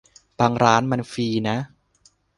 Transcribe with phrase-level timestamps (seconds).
[0.39, 1.57] บางร้านมันฟรีนะ